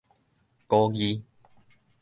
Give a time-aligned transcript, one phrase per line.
[0.65, 1.21] 孤字